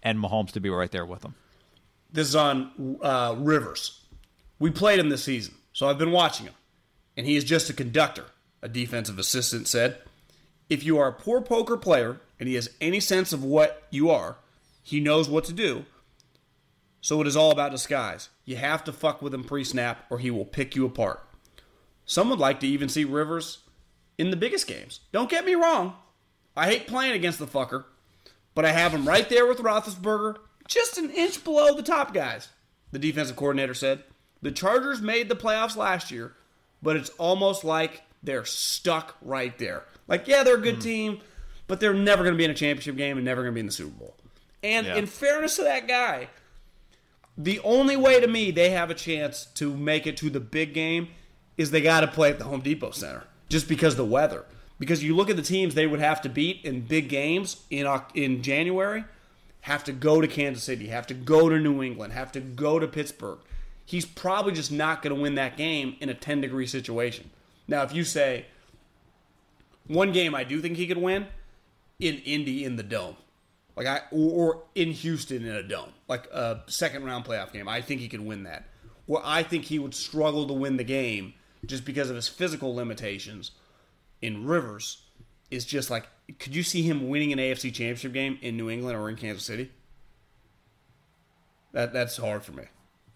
and 0.01 0.19
Mahomes 0.19 0.51
to 0.51 0.59
be 0.59 0.69
right 0.69 0.91
there 0.91 1.05
with 1.05 1.23
him. 1.23 1.35
This 2.11 2.29
is 2.29 2.35
on 2.35 2.97
uh, 3.01 3.35
Rivers. 3.37 4.01
We 4.59 4.71
played 4.71 4.99
him 4.99 5.09
this 5.09 5.23
season, 5.23 5.55
so 5.73 5.87
I've 5.87 5.97
been 5.97 6.11
watching 6.11 6.47
him. 6.47 6.55
And 7.17 7.25
he 7.25 7.35
is 7.35 7.43
just 7.43 7.69
a 7.69 7.73
conductor, 7.73 8.25
a 8.61 8.69
defensive 8.69 9.19
assistant 9.19 9.67
said. 9.67 9.97
If 10.69 10.83
you 10.83 10.97
are 10.97 11.07
a 11.07 11.13
poor 11.13 11.41
poker 11.41 11.77
player 11.77 12.19
and 12.39 12.49
he 12.49 12.55
has 12.55 12.69
any 12.81 12.99
sense 12.99 13.33
of 13.33 13.43
what 13.43 13.83
you 13.89 14.09
are, 14.09 14.37
he 14.81 14.99
knows 14.99 15.29
what 15.29 15.45
to 15.45 15.53
do. 15.53 15.85
So 17.01 17.21
it 17.21 17.27
is 17.27 17.37
all 17.37 17.51
about 17.51 17.71
disguise. 17.71 18.29
You 18.45 18.55
have 18.55 18.83
to 18.85 18.93
fuck 18.93 19.21
with 19.21 19.33
him 19.33 19.43
pre 19.43 19.63
snap 19.63 20.05
or 20.09 20.19
he 20.19 20.31
will 20.31 20.45
pick 20.45 20.75
you 20.75 20.85
apart. 20.85 21.23
Some 22.05 22.29
would 22.29 22.39
like 22.39 22.59
to 22.61 22.67
even 22.67 22.89
see 22.89 23.03
Rivers 23.03 23.59
in 24.17 24.29
the 24.29 24.37
biggest 24.37 24.67
games. 24.67 25.01
Don't 25.11 25.29
get 25.29 25.45
me 25.45 25.55
wrong. 25.55 25.95
I 26.55 26.67
hate 26.67 26.87
playing 26.87 27.13
against 27.13 27.39
the 27.39 27.47
fucker, 27.47 27.85
but 28.53 28.65
I 28.65 28.71
have 28.71 28.93
him 28.93 29.07
right 29.07 29.27
there 29.27 29.45
with 29.45 29.59
Roethlisberger, 29.59 30.37
just 30.67 30.97
an 30.97 31.09
inch 31.09 31.43
below 31.43 31.75
the 31.75 31.83
top 31.83 32.13
guys. 32.13 32.49
The 32.91 32.99
defensive 32.99 33.35
coordinator 33.35 33.73
said 33.73 34.03
the 34.41 34.51
Chargers 34.51 35.01
made 35.01 35.27
the 35.27 35.35
playoffs 35.35 35.75
last 35.75 36.11
year, 36.11 36.33
but 36.81 36.95
it's 36.95 37.09
almost 37.11 37.63
like 37.63 38.03
they're 38.23 38.45
stuck 38.45 39.15
right 39.21 39.57
there. 39.57 39.83
Like, 40.07 40.27
yeah, 40.27 40.43
they're 40.43 40.55
a 40.55 40.61
good 40.61 40.75
hmm. 40.75 40.81
team, 40.81 41.21
but 41.67 41.79
they're 41.79 41.93
never 41.93 42.23
going 42.23 42.33
to 42.33 42.37
be 42.37 42.45
in 42.45 42.51
a 42.51 42.55
championship 42.55 42.95
game 42.95 43.17
and 43.17 43.25
never 43.25 43.41
going 43.41 43.53
to 43.53 43.55
be 43.55 43.59
in 43.59 43.65
the 43.65 43.71
Super 43.71 43.97
Bowl. 43.97 44.15
And 44.63 44.87
Yeah. 44.87 44.95
in 44.95 45.05
fairness 45.07 45.57
to 45.57 45.63
that 45.63 45.87
guy, 45.87 46.29
the 47.37 47.59
only 47.59 47.97
way 47.97 48.19
to 48.19 48.27
me 48.27 48.51
they 48.51 48.69
have 48.69 48.89
a 48.89 48.93
chance 48.93 49.45
to 49.55 49.75
make 49.75 50.07
it 50.07 50.15
to 50.17 50.29
the 50.29 50.39
big 50.39 50.73
game 50.73 51.09
is 51.57 51.71
they 51.71 51.81
got 51.81 52.01
to 52.01 52.07
play 52.07 52.29
at 52.29 52.39
the 52.39 52.45
Home 52.45 52.61
Depot 52.61 52.91
Center 52.91 53.23
just 53.49 53.67
because 53.67 53.95
the 53.95 54.05
weather. 54.05 54.45
Because 54.79 55.03
you 55.03 55.15
look 55.15 55.29
at 55.29 55.35
the 55.35 55.41
teams 55.41 55.73
they 55.73 55.87
would 55.87 55.99
have 55.99 56.21
to 56.21 56.29
beat 56.29 56.65
in 56.65 56.81
big 56.81 57.07
games 57.09 57.63
in 57.69 57.87
in 58.13 58.41
January, 58.43 59.05
have 59.61 59.83
to 59.85 59.93
go 59.93 60.21
to 60.21 60.27
Kansas 60.27 60.63
City, 60.63 60.87
have 60.87 61.07
to 61.07 61.13
go 61.13 61.49
to 61.49 61.57
New 61.57 61.81
England, 61.81 62.13
have 62.13 62.31
to 62.33 62.39
go 62.39 62.77
to 62.77 62.87
Pittsburgh. 62.87 63.39
He's 63.85 64.05
probably 64.05 64.51
just 64.51 64.71
not 64.71 65.01
going 65.01 65.15
to 65.15 65.21
win 65.21 65.35
that 65.35 65.57
game 65.57 65.95
in 66.01 66.09
a 66.09 66.13
10 66.13 66.41
degree 66.41 66.67
situation. 66.67 67.29
Now, 67.67 67.83
if 67.83 67.93
you 67.93 68.03
say 68.03 68.45
one 69.87 70.11
game 70.11 70.35
I 70.35 70.43
do 70.43 70.61
think 70.61 70.77
he 70.77 70.87
could 70.87 70.97
win 70.97 71.27
in 71.99 72.15
Indy 72.19 72.65
in 72.65 72.75
the 72.75 72.83
dome, 72.83 73.15
like 73.75 73.87
I 73.87 74.01
or, 74.11 74.31
or 74.31 74.63
in 74.75 74.91
Houston 74.91 75.45
in 75.45 75.55
a 75.55 75.63
dome, 75.63 75.91
like 76.07 76.25
a 76.27 76.61
second 76.67 77.05
round 77.05 77.25
playoff 77.25 77.53
game. 77.53 77.67
I 77.67 77.81
think 77.81 78.01
he 78.01 78.07
could 78.07 78.25
win 78.25 78.43
that. 78.43 78.65
Where 79.05 79.21
I 79.23 79.43
think 79.43 79.65
he 79.65 79.79
would 79.79 79.93
struggle 79.93 80.47
to 80.47 80.53
win 80.53 80.77
the 80.77 80.83
game 80.83 81.33
just 81.67 81.85
because 81.85 82.09
of 82.09 82.15
his 82.15 82.27
physical 82.27 82.73
limitations 82.75 83.51
in 84.21 84.45
Rivers 84.45 85.03
is 85.51 85.65
just 85.65 85.89
like 85.89 86.07
could 86.39 86.55
you 86.55 86.63
see 86.63 86.81
him 86.81 87.07
winning 87.07 87.31
an 87.31 87.37
AFC 87.39 87.71
championship 87.71 88.11
game 88.13 88.39
in 88.41 88.57
New 88.57 88.69
England 88.69 88.97
or 88.97 89.09
in 89.09 89.15
Kansas 89.15 89.45
City? 89.45 89.71
That 91.73 91.93
that's 91.93 92.17
hard 92.17 92.43
for 92.43 92.51
me. 92.53 92.63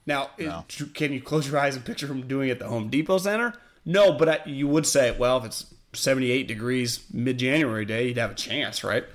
Now, 0.06 0.32
No. 0.40 0.66
it- 0.68 0.94
can 0.94 1.14
you 1.14 1.22
close 1.22 1.48
your 1.48 1.58
eyes 1.60 1.76
and 1.76 1.86
picture 1.86 2.08
him 2.08 2.28
doing 2.28 2.50
it 2.50 2.54
at 2.54 2.60
the 2.60 2.68
Home 2.68 2.90
Depot 2.90 3.18
Center? 3.20 3.54
No, 3.86 4.12
but 4.14 4.30
I, 4.30 4.40
you 4.46 4.68
would 4.68 4.86
say, 4.86 5.16
well, 5.18 5.38
if 5.38 5.46
it's 5.46 5.74
78 5.94 6.48
degrees 6.48 7.06
mid 7.12 7.38
January 7.40 7.86
day, 7.86 8.08
you'd 8.08 8.18
have 8.18 8.32
a 8.32 8.36
chance, 8.36 8.84
right? 8.84 9.06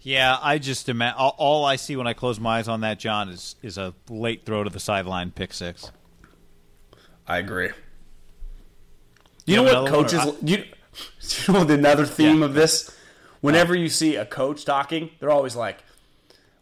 Yeah, 0.00 0.38
I 0.40 0.58
just 0.58 0.88
imagine 0.88 1.16
all, 1.18 1.34
all 1.38 1.64
I 1.64 1.76
see 1.76 1.96
when 1.96 2.06
I 2.06 2.12
close 2.12 2.38
my 2.38 2.58
eyes 2.58 2.68
on 2.68 2.80
that, 2.82 2.98
John, 2.98 3.28
is 3.28 3.56
is 3.62 3.76
a 3.78 3.94
late 4.08 4.44
throw 4.46 4.62
to 4.64 4.70
the 4.70 4.80
sideline, 4.80 5.30
pick 5.32 5.52
six. 5.52 5.90
I 7.26 7.38
agree. 7.38 7.70
You 9.44 9.56
You 9.56 9.56
know 9.56 9.82
what 9.82 9.90
coaches? 9.92 10.24
or 10.24 10.34
you, 10.42 10.58
you 11.46 11.52
know 11.54 11.64
the 11.64 11.74
another 11.74 12.06
theme 12.06 12.40
Yeah. 12.40 12.44
of 12.46 12.54
this. 12.54 12.94
Whenever 13.40 13.74
you 13.74 13.88
see 13.88 14.16
a 14.16 14.24
coach 14.26 14.64
talking, 14.64 15.10
they're 15.20 15.30
always 15.30 15.54
like, 15.54 15.78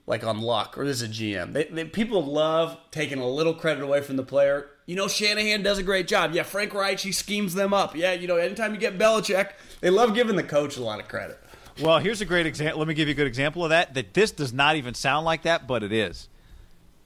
like 0.06 0.24
on 0.24 0.40
luck, 0.40 0.76
or 0.76 0.84
this 0.84 1.00
is 1.00 1.08
a 1.08 1.12
GM. 1.12 1.52
They, 1.54 1.64
they, 1.64 1.84
people 1.84 2.22
love 2.24 2.76
taking 2.90 3.18
a 3.18 3.26
little 3.28 3.54
credit 3.54 3.82
away 3.82 4.02
from 4.02 4.16
the 4.16 4.22
player. 4.22 4.68
You 4.84 4.94
know, 4.94 5.08
Shanahan 5.08 5.62
does 5.62 5.78
a 5.78 5.82
great 5.82 6.06
job. 6.06 6.32
Yeah, 6.34 6.42
Frank 6.42 6.74
Reich, 6.74 6.98
he 7.00 7.12
schemes 7.12 7.54
them 7.54 7.72
up. 7.72 7.96
Yeah, 7.96 8.12
you 8.12 8.28
know, 8.28 8.36
anytime 8.36 8.74
you 8.74 8.78
get 8.80 8.98
Belichick, 8.98 9.52
they 9.80 9.88
love 9.90 10.14
giving 10.14 10.36
the 10.36 10.42
coach 10.44 10.76
a 10.76 10.82
lot 10.82 11.00
of 11.00 11.08
credit. 11.08 11.38
Well, 11.80 11.98
here's 11.98 12.20
a 12.20 12.24
great 12.24 12.46
example. 12.46 12.78
Let 12.78 12.88
me 12.88 12.94
give 12.94 13.08
you 13.08 13.12
a 13.12 13.16
good 13.16 13.26
example 13.26 13.62
of 13.64 13.70
that. 13.70 13.94
That 13.94 14.14
this 14.14 14.30
does 14.30 14.52
not 14.52 14.76
even 14.76 14.94
sound 14.94 15.26
like 15.26 15.42
that, 15.42 15.66
but 15.66 15.82
it 15.82 15.92
is. 15.92 16.28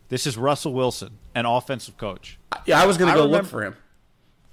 This 0.09 0.27
is 0.27 0.37
Russell 0.37 0.73
Wilson, 0.73 1.19
an 1.35 1.47
offensive 1.47 1.97
coach. 1.97 2.39
Yeah, 2.67 2.81
I 2.81 2.87
was 2.87 2.97
going 2.97 3.09
to 3.11 3.15
go 3.17 3.25
remember- 3.25 3.43
look 3.43 3.51
for 3.51 3.65
him. 3.65 3.77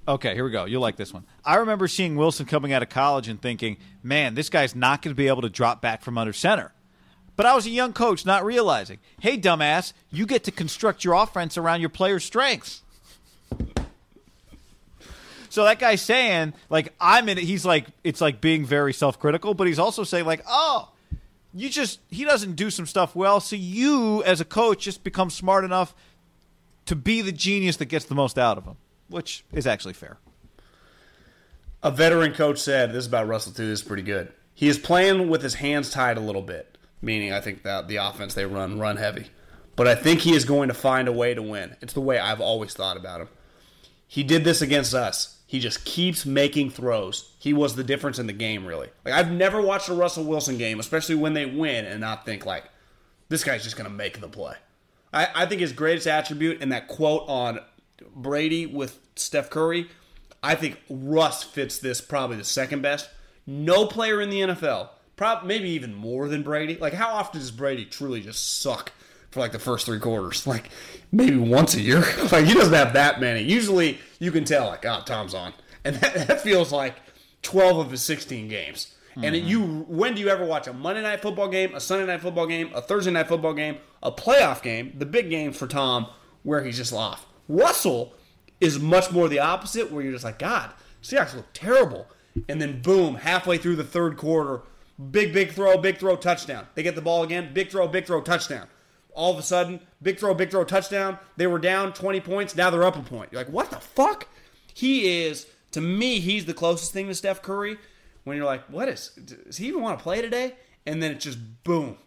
Okay, 0.07 0.33
here 0.35 0.45
we 0.45 0.51
go. 0.51 0.63
You'll 0.63 0.81
like 0.81 0.95
this 0.95 1.13
one. 1.13 1.25
I 1.43 1.55
remember 1.57 1.87
seeing 1.89 2.15
Wilson 2.15 2.45
coming 2.45 2.71
out 2.71 2.81
of 2.81 2.87
college 2.87 3.27
and 3.27 3.41
thinking, 3.41 3.75
man, 4.01 4.35
this 4.35 4.49
guy's 4.49 4.73
not 4.73 5.01
going 5.01 5.13
to 5.13 5.17
be 5.17 5.27
able 5.27 5.41
to 5.41 5.49
drop 5.49 5.81
back 5.81 6.01
from 6.01 6.17
under 6.17 6.31
center. 6.31 6.71
But 7.35 7.45
I 7.45 7.53
was 7.53 7.65
a 7.65 7.69
young 7.71 7.91
coach, 7.91 8.25
not 8.25 8.45
realizing, 8.45 8.99
hey, 9.19 9.37
dumbass, 9.37 9.91
you 10.09 10.25
get 10.25 10.45
to 10.45 10.51
construct 10.51 11.03
your 11.03 11.13
offense 11.13 11.57
around 11.57 11.81
your 11.81 11.89
players' 11.89 12.23
strengths. 12.23 12.83
So 15.57 15.63
that 15.63 15.79
guy's 15.79 16.03
saying, 16.03 16.53
like, 16.69 16.93
I'm 17.01 17.27
in 17.29 17.39
it. 17.39 17.43
He's 17.43 17.65
like, 17.65 17.87
it's 18.03 18.21
like 18.21 18.41
being 18.41 18.63
very 18.63 18.93
self 18.93 19.19
critical, 19.19 19.55
but 19.55 19.65
he's 19.65 19.79
also 19.79 20.03
saying, 20.03 20.25
like, 20.25 20.43
oh, 20.47 20.91
you 21.51 21.67
just, 21.67 21.99
he 22.11 22.25
doesn't 22.25 22.55
do 22.55 22.69
some 22.69 22.85
stuff 22.85 23.15
well. 23.15 23.39
So 23.39 23.55
you, 23.55 24.23
as 24.23 24.39
a 24.39 24.45
coach, 24.45 24.83
just 24.83 25.03
become 25.03 25.31
smart 25.31 25.65
enough 25.65 25.95
to 26.85 26.95
be 26.95 27.23
the 27.23 27.31
genius 27.31 27.77
that 27.77 27.85
gets 27.85 28.05
the 28.05 28.13
most 28.13 28.37
out 28.37 28.59
of 28.59 28.65
him, 28.65 28.75
which 29.09 29.45
is 29.51 29.65
actually 29.65 29.95
fair. 29.95 30.19
A 31.81 31.89
veteran 31.89 32.33
coach 32.33 32.59
said, 32.59 32.91
this 32.91 33.05
is 33.05 33.07
about 33.07 33.27
Russell 33.27 33.51
too, 33.51 33.67
this 33.67 33.81
is 33.81 33.87
pretty 33.87 34.03
good. 34.03 34.31
He 34.53 34.67
is 34.67 34.77
playing 34.77 35.27
with 35.27 35.41
his 35.41 35.55
hands 35.55 35.89
tied 35.89 36.17
a 36.17 36.21
little 36.21 36.43
bit, 36.43 36.77
meaning 37.01 37.33
I 37.33 37.41
think 37.41 37.63
that 37.63 37.87
the 37.87 37.95
offense 37.95 38.35
they 38.35 38.45
run, 38.45 38.77
run 38.77 38.97
heavy. 38.97 39.25
But 39.75 39.87
I 39.87 39.95
think 39.95 40.19
he 40.19 40.35
is 40.35 40.45
going 40.45 40.67
to 40.67 40.75
find 40.75 41.07
a 41.07 41.11
way 41.11 41.33
to 41.33 41.41
win. 41.41 41.75
It's 41.81 41.93
the 41.93 42.01
way 42.01 42.19
I've 42.19 42.41
always 42.41 42.75
thought 42.75 42.97
about 42.97 43.21
him. 43.21 43.29
He 44.05 44.23
did 44.23 44.43
this 44.43 44.61
against 44.61 44.93
us. 44.93 45.33
He 45.47 45.61
just 45.61 45.85
keeps 45.85 46.25
making 46.25 46.71
throws. 46.71 47.31
He 47.39 47.53
was 47.53 47.75
the 47.75 47.83
difference 47.83 48.19
in 48.19 48.27
the 48.27 48.33
game, 48.33 48.65
really. 48.65 48.89
Like 49.05 49.13
I've 49.13 49.31
never 49.31 49.61
watched 49.61 49.87
a 49.87 49.93
Russell 49.93 50.25
Wilson 50.25 50.57
game, 50.57 50.79
especially 50.79 51.15
when 51.15 51.33
they 51.33 51.45
win, 51.45 51.85
and 51.85 52.01
not 52.01 52.25
think 52.25 52.45
like, 52.45 52.65
this 53.29 53.45
guy's 53.45 53.63
just 53.63 53.77
to 53.77 53.89
make 53.89 54.19
the 54.19 54.27
play. 54.27 54.55
I, 55.13 55.27
I 55.33 55.45
think 55.45 55.61
his 55.61 55.71
greatest 55.71 56.05
attribute 56.05 56.61
and 56.61 56.71
that 56.73 56.89
quote 56.89 57.23
on 57.29 57.59
Brady 58.13 58.65
with 58.65 58.99
Steph 59.15 59.49
Curry, 59.49 59.87
I 60.43 60.55
think 60.55 60.79
Russ 60.89 61.43
fits 61.43 61.79
this 61.79 62.01
probably 62.01 62.35
the 62.35 62.43
second 62.43 62.81
best. 62.81 63.09
No 63.45 63.85
player 63.85 64.21
in 64.21 64.29
the 64.29 64.41
NFL, 64.41 64.89
prob 65.15 65.45
maybe 65.45 65.69
even 65.69 65.93
more 65.93 66.27
than 66.27 66.43
Brady. 66.43 66.77
Like 66.77 66.93
how 66.93 67.13
often 67.13 67.39
does 67.39 67.51
Brady 67.51 67.85
truly 67.85 68.19
just 68.19 68.59
suck 68.59 68.91
for 69.31 69.39
like 69.39 69.53
the 69.53 69.59
first 69.59 69.85
three 69.85 69.99
quarters? 69.99 70.45
Like 70.47 70.69
maybe 71.11 71.37
once 71.37 71.73
a 71.75 71.81
year. 71.81 72.01
like 72.31 72.45
he 72.45 72.53
doesn't 72.53 72.73
have 72.73 72.93
that 72.93 73.21
many. 73.21 73.43
Usually 73.43 73.97
you 74.19 74.31
can 74.31 74.43
tell 74.43 74.67
like, 74.67 74.85
oh, 74.85 75.01
Tom's 75.05 75.33
on, 75.33 75.53
and 75.83 75.95
that, 75.97 76.13
that 76.27 76.41
feels 76.41 76.71
like 76.71 76.95
twelve 77.41 77.77
of 77.77 77.91
his 77.91 78.01
sixteen 78.01 78.47
games. 78.47 78.93
And 79.23 79.35
you, 79.35 79.85
when 79.87 80.13
do 80.13 80.21
you 80.21 80.29
ever 80.29 80.45
watch 80.45 80.67
a 80.67 80.73
Monday 80.73 81.01
night 81.01 81.21
football 81.21 81.47
game, 81.47 81.73
a 81.73 81.79
Sunday 81.79 82.05
night 82.05 82.21
football 82.21 82.45
game, 82.45 82.69
a 82.75 82.81
Thursday 82.81 83.09
night 83.09 83.27
football 83.27 83.53
game, 83.53 83.79
a 84.03 84.11
playoff 84.11 84.61
game, 84.61 84.93
the 84.95 85.07
big 85.07 85.31
games 85.31 85.57
for 85.57 85.65
Tom, 85.65 86.07
where 86.43 86.63
he's 86.63 86.77
just 86.77 86.93
off? 86.93 87.25
Russell 87.47 88.13
is 88.61 88.79
much 88.79 89.11
more 89.11 89.27
the 89.27 89.39
opposite, 89.39 89.91
where 89.91 90.03
you're 90.03 90.11
just 90.11 90.23
like, 90.23 90.37
God, 90.37 90.71
Seahawks 91.01 91.35
look 91.35 91.47
terrible, 91.53 92.07
and 92.47 92.61
then 92.61 92.81
boom, 92.81 93.15
halfway 93.15 93.57
through 93.57 93.77
the 93.77 93.83
third 93.83 94.17
quarter, 94.17 94.61
big 95.11 95.33
big 95.33 95.51
throw, 95.51 95.77
big 95.77 95.97
throw, 95.97 96.15
touchdown. 96.15 96.67
They 96.75 96.83
get 96.83 96.93
the 96.95 97.01
ball 97.01 97.23
again, 97.23 97.51
big 97.53 97.71
throw, 97.71 97.87
big 97.87 98.05
throw, 98.05 98.21
touchdown. 98.21 98.67
All 99.17 99.33
of 99.33 99.39
a 99.39 99.41
sudden, 99.41 99.81
big 100.01 100.19
throw, 100.19 100.35
big 100.35 100.51
throw, 100.51 100.63
touchdown. 100.63 101.17
They 101.37 101.47
were 101.47 101.57
down 101.57 101.91
20 101.91 102.19
points, 102.21 102.55
now 102.55 102.69
they're 102.69 102.83
up 102.83 102.95
a 102.95 103.01
point. 103.01 103.29
You're 103.31 103.41
like, 103.41 103.51
what 103.51 103.71
the 103.71 103.79
fuck? 103.79 104.27
He 104.73 105.23
is, 105.23 105.47
to 105.71 105.81
me, 105.81 106.19
he's 106.19 106.45
the 106.45 106.53
closest 106.53 106.93
thing 106.93 107.07
to 107.07 107.15
Steph 107.15 107.41
Curry 107.41 107.77
when 108.23 108.37
you're 108.37 108.45
like, 108.45 108.63
what 108.67 108.87
is, 108.87 109.09
does 109.09 109.57
he 109.57 109.67
even 109.67 109.81
want 109.81 109.97
to 109.97 110.03
play 110.03 110.21
today? 110.21 110.53
And 110.85 111.01
then 111.01 111.11
it's 111.11 111.25
just 111.25 111.39
boom. 111.63 111.97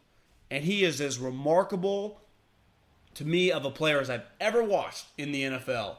And 0.52 0.62
he 0.62 0.84
is 0.84 1.00
as 1.00 1.18
remarkable 1.18 2.20
to 3.14 3.24
me 3.24 3.50
of 3.50 3.64
a 3.64 3.70
player 3.70 4.00
as 4.00 4.08
I've 4.08 4.24
ever 4.40 4.62
watched 4.62 5.06
in 5.18 5.32
the 5.32 5.42
NFL 5.42 5.96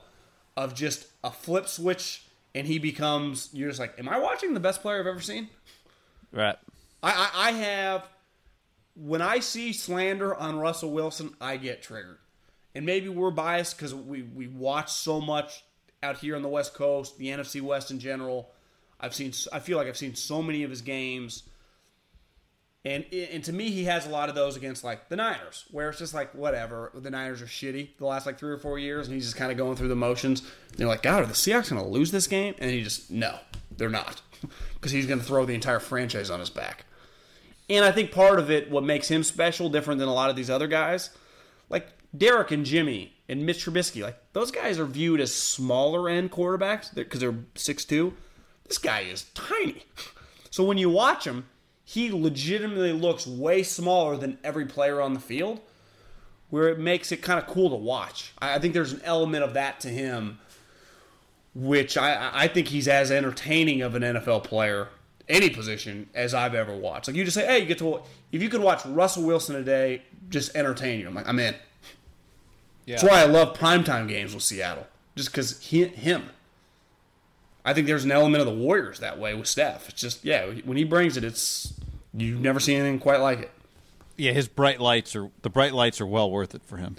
of 0.56 0.74
just 0.74 1.08
a 1.24 1.32
flip 1.32 1.68
switch 1.68 2.25
and 2.56 2.68
he 2.68 2.80
becomes, 2.80 3.50
you're 3.51 3.70
just 3.70 3.80
like, 3.80 3.98
am 4.00 4.08
I 4.08 4.18
watching 4.18 4.53
the 4.53 4.60
best 4.60 4.82
player 4.82 5.00
I've 5.00 5.08
ever 5.08 5.22
seen? 5.22 5.50
Right. 6.32 6.56
I, 7.03 7.12
I, 7.12 7.50
I 7.50 7.51
have 7.51 8.08
when 8.96 9.22
I 9.22 9.40
see 9.40 9.74
slander 9.74 10.36
on 10.36 10.60
Russell 10.60 10.92
Wilson, 10.92 11.36
I 11.40 11.58
get 11.58 11.82
triggered. 11.82 12.18
And 12.74 12.86
maybe 12.86 13.10
we're 13.10 13.32
biased 13.32 13.76
because 13.76 13.94
we, 13.94 14.22
we 14.22 14.48
watch 14.48 14.92
so 14.92 15.20
much 15.20 15.64
out 16.04 16.18
here 16.18 16.36
on 16.36 16.42
the 16.42 16.50
West 16.50 16.74
Coast, 16.74 17.18
the 17.18 17.28
NFC 17.28 17.62
West 17.62 17.92
in 17.92 18.00
general. 18.00 18.52
I've 19.00 19.14
seen 19.14 19.34
I 19.52 19.60
feel 19.60 19.78
like 19.78 19.88
I've 19.88 19.98
seen 19.98 20.16
so 20.16 20.42
many 20.42 20.64
of 20.64 20.70
his 20.70 20.82
games. 20.82 21.44
And 22.84 23.06
and 23.14 23.44
to 23.44 23.54
me, 23.54 23.70
he 23.70 23.84
has 23.86 24.08
a 24.08 24.10
lot 24.10 24.30
of 24.30 24.36
those 24.36 24.56
against 24.56 24.84
like 24.84 25.10
the 25.10 25.16
Niners, 25.16 25.66
where 25.72 25.90
it's 25.90 26.00
just 26.00 26.14
like 26.14 26.34
whatever. 26.34 26.92
The 26.96 27.12
Niners 27.12 27.42
are 27.42 27.48
shitty 27.48 27.98
the 27.98 28.06
last 28.06 28.26
like 28.26 28.40
three 28.40 28.52
or 28.52 28.58
four 28.58 28.80
years, 28.80 29.08
and 29.08 29.14
he's 29.14 29.26
just 29.26 29.36
kind 29.36 29.52
of 29.52 29.58
going 29.58 29.76
through 29.76 29.90
the 29.90 29.96
motions. 29.96 30.42
And 30.72 30.80
you're 30.80 30.88
like, 30.88 31.04
God, 31.04 31.24
are 31.24 31.28
the 31.28 31.34
Seahawks 31.34 31.70
going 31.70 31.82
to 31.82 31.88
lose 31.88 32.12
this 32.12 32.28
game? 32.28 32.56
And 32.58 32.72
he 32.72 32.84
just 32.84 33.12
no, 33.12 33.38
they're 33.76 33.90
not, 33.90 34.22
because 34.76 34.92
he's 34.92 35.06
going 35.06 35.20
to 35.20 35.26
throw 35.26 35.46
the 35.46 35.54
entire 35.54 35.80
franchise 35.80 36.32
on 36.32 36.40
his 36.40 36.50
back. 36.50 36.86
And 37.72 37.86
I 37.86 37.92
think 37.94 38.12
part 38.12 38.38
of 38.38 38.51
it, 38.51 38.70
what 38.70 38.84
makes 38.84 39.08
him 39.08 39.24
special, 39.24 39.70
different 39.70 40.00
than 40.00 40.10
a 40.10 40.13
lot 40.13 40.30
of 40.30 40.36
these 40.36 40.50
other 40.50 40.68
guys, 40.68 41.10
like 41.70 41.88
Derek 42.16 42.51
and 42.51 42.66
Jimmy 42.66 43.13
and 43.30 43.46
Mitch 43.46 43.66
Trubisky, 43.66 44.01
like 44.01 44.18
those 44.34 44.51
guys 44.51 44.78
are 44.78 44.86
viewed 44.86 45.22
as 45.22 45.34
smaller 45.34 46.10
end 46.10 46.32
quarterbacks 46.32 46.94
because 46.94 47.22
they're 47.22 47.46
six 47.56 47.86
two. 47.86 48.13
This 48.68 48.78
guy 48.78 49.01
is 49.01 49.24
tiny. 49.34 49.86
So 50.54 50.66
when 50.66 50.78
you 50.78 50.90
watch 50.90 51.25
him, 51.25 51.46
he 51.86 52.12
legitimately 52.12 52.92
looks 52.92 53.25
way 53.25 53.63
smaller 53.63 54.18
than 54.18 54.38
every 54.44 54.66
player 54.66 55.00
on 55.00 55.13
the 55.13 55.20
field, 55.22 55.62
where 56.50 56.68
it 56.68 56.78
makes 56.78 57.13
it 57.13 57.22
kind 57.22 57.40
of 57.40 57.48
cool 57.48 57.70
to 57.70 57.78
watch. 57.78 58.34
I 58.40 58.60
think 58.60 58.74
there's 58.74 58.92
an 58.92 59.00
element 59.06 59.46
of 59.46 59.54
that 59.54 59.80
to 59.80 59.88
him, 59.88 60.40
which 61.56 61.96
I, 61.96 62.32
I 62.34 62.48
think 62.50 62.68
he's 62.68 62.90
as 62.90 63.12
entertaining 63.12 63.82
of 63.82 63.96
an 63.96 64.04
NFL 64.04 64.44
player, 64.44 64.90
any 65.30 65.50
position, 65.50 66.10
as 66.13 66.34
I've 66.34 66.56
ever 66.56 66.75
watched. 66.75 67.08
Like 67.08 67.16
you 67.16 67.24
just 67.24 67.36
say, 67.36 67.46
hey, 67.46 67.60
you 67.60 67.66
get 67.66 67.78
to 67.80 68.01
if 68.32 68.42
you 68.42 68.50
could 68.50 68.62
watch 68.62 68.86
Russell 68.86 69.24
Wilson 69.24 69.56
today, 69.56 70.04
just 70.30 70.56
entertain 70.56 71.00
you. 71.00 71.08
I'm 71.08 71.16
like, 71.16 71.28
I'm 71.28 71.40
in. 71.40 71.56
Yeah. 72.86 72.96
That's 72.96 73.04
why 73.04 73.22
I 73.22 73.25
love 73.25 73.58
primetime 73.58 74.08
games 74.08 74.34
with 74.34 74.44
Seattle, 74.44 74.88
just 75.16 75.32
because 75.32 75.60
he, 75.62 75.86
him. 75.86 76.30
I 77.63 77.74
think 77.74 77.88
there's 77.88 78.04
an 78.04 78.12
element 78.12 78.42
of 78.42 78.48
the 78.48 78.54
Warriors 78.54 79.00
that 79.00 79.20
way 79.20 79.36
with 79.36 79.48
Steph. 79.48 79.90
It's 79.90 80.01
just 80.01 80.25
yeah, 80.25 80.48
when 80.66 80.78
he 80.78 80.84
brings 80.84 81.16
it, 81.18 81.24
it's 81.24 81.74
you've 82.13 82.42
never 82.42 82.60
seen 82.60 82.80
anything 82.80 83.00
quite 83.00 83.20
like 83.20 83.40
it. 83.40 83.51
Yeah, 84.18 84.32
his 84.32 84.48
bright 84.48 84.80
lights 84.80 85.16
are 85.16 85.30
the 85.42 85.50
bright 85.50 85.74
lights 85.74 86.01
are 86.01 86.08
well 86.08 86.30
worth 86.30 86.56
it 86.56 86.63
for 86.63 86.78
him. 86.78 86.98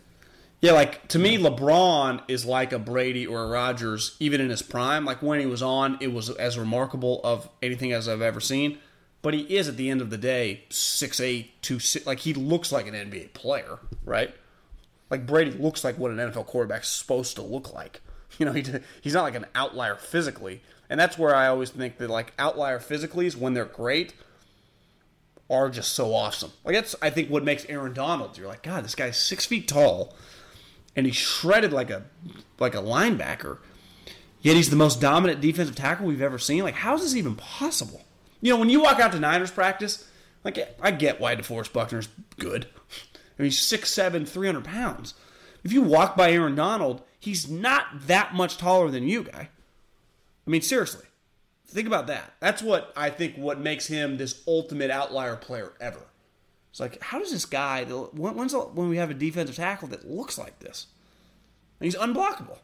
Yeah, 0.62 0.72
like 0.72 1.08
to 1.08 1.18
me, 1.18 1.38
LeBron 1.38 2.22
is 2.28 2.46
like 2.46 2.72
a 2.72 2.78
Brady 2.78 3.26
or 3.26 3.42
a 3.42 3.48
Rodgers, 3.48 4.16
even 4.20 4.40
in 4.40 4.48
his 4.48 4.62
prime. 4.62 5.04
Like 5.04 5.20
when 5.20 5.40
he 5.40 5.46
was 5.46 5.60
on, 5.60 5.98
it 6.00 6.12
was 6.12 6.30
as 6.30 6.56
remarkable 6.56 7.20
of 7.24 7.48
anything 7.60 7.92
as 7.92 8.08
I've 8.08 8.22
ever 8.22 8.40
seen. 8.40 8.78
But 9.22 9.34
he 9.34 9.40
is 9.40 9.68
at 9.68 9.76
the 9.76 9.90
end 9.90 10.00
of 10.00 10.10
the 10.10 10.16
day 10.16 10.64
six 10.70 11.18
eight 11.18 11.60
two 11.62 11.80
six. 11.80 12.06
Like 12.06 12.20
he 12.20 12.32
looks 12.32 12.70
like 12.70 12.86
an 12.86 12.94
NBA 12.94 13.34
player, 13.34 13.80
right? 14.04 14.32
Like 15.10 15.26
Brady 15.26 15.50
looks 15.50 15.82
like 15.82 15.98
what 15.98 16.12
an 16.12 16.18
NFL 16.18 16.46
quarterback's 16.46 16.88
supposed 16.88 17.34
to 17.36 17.42
look 17.42 17.72
like. 17.74 18.00
You 18.38 18.46
know, 18.46 18.52
he 18.52 18.64
he's 19.02 19.12
not 19.12 19.24
like 19.24 19.34
an 19.34 19.44
outlier 19.54 19.94
physically, 19.94 20.62
and 20.88 20.98
that's 20.98 21.18
where 21.18 21.34
I 21.34 21.48
always 21.48 21.68
think 21.68 21.98
that 21.98 22.08
like 22.08 22.32
outlier 22.38 22.80
physically 22.80 23.26
is 23.26 23.36
when 23.36 23.52
they're 23.52 23.66
great 23.66 24.14
are 25.50 25.68
just 25.68 25.92
so 25.92 26.14
awesome. 26.14 26.50
Like 26.64 26.74
that's 26.74 26.96
I 27.02 27.10
think 27.10 27.28
what 27.28 27.44
makes 27.44 27.66
Aaron 27.66 27.92
Donald. 27.92 28.38
You're 28.38 28.48
like, 28.48 28.62
God, 28.62 28.84
this 28.84 28.94
guy's 28.94 29.18
six 29.18 29.44
feet 29.44 29.68
tall, 29.68 30.14
and 30.96 31.06
he's 31.06 31.16
shredded 31.16 31.72
like 31.72 31.90
a 31.90 32.04
like 32.58 32.74
a 32.74 32.82
linebacker. 32.82 33.58
Yet 34.40 34.56
he's 34.56 34.70
the 34.70 34.76
most 34.76 35.00
dominant 35.00 35.40
defensive 35.40 35.76
tackle 35.76 36.06
we've 36.06 36.20
ever 36.20 36.38
seen. 36.38 36.64
Like, 36.64 36.74
how 36.74 36.94
is 36.94 37.02
this 37.02 37.14
even 37.14 37.36
possible? 37.36 38.02
You 38.40 38.52
know, 38.52 38.58
when 38.58 38.70
you 38.70 38.82
walk 38.82 38.98
out 38.98 39.12
to 39.12 39.20
Niners 39.20 39.52
practice, 39.52 40.08
like 40.44 40.58
I 40.80 40.90
get 40.90 41.20
why 41.20 41.36
DeForest 41.36 41.72
Buckner's 41.72 42.08
good. 42.38 42.66
I 43.38 43.42
mean, 43.42 43.50
he's 43.50 43.60
6'7", 43.60 44.28
300 44.28 44.64
pounds. 44.64 45.14
If 45.64 45.72
you 45.72 45.82
walk 45.82 46.16
by 46.16 46.32
Aaron 46.32 46.56
Donald, 46.56 47.02
he's 47.18 47.48
not 47.48 47.86
that 48.06 48.34
much 48.34 48.58
taller 48.58 48.90
than 48.90 49.08
you, 49.08 49.22
guy. 49.22 49.48
I 50.46 50.50
mean, 50.50 50.62
seriously. 50.62 51.06
Think 51.68 51.86
about 51.86 52.08
that. 52.08 52.34
That's 52.40 52.60
what 52.62 52.92
I 52.96 53.08
think 53.08 53.36
what 53.36 53.58
makes 53.58 53.86
him 53.86 54.18
this 54.18 54.42
ultimate 54.46 54.90
outlier 54.90 55.36
player 55.36 55.72
ever. 55.80 56.02
It's 56.72 56.80
like, 56.80 57.02
how 57.02 57.18
does 57.18 57.30
this 57.30 57.44
guy? 57.44 57.84
when- 57.84 58.34
When's 58.34 58.54
when 58.54 58.88
we 58.88 58.96
have 58.96 59.10
a 59.10 59.14
defensive 59.14 59.56
tackle 59.56 59.88
that 59.88 60.10
looks 60.10 60.38
like 60.38 60.58
this? 60.60 60.86
And 61.78 61.84
he's 61.84 61.94
unblockable. 61.94 62.56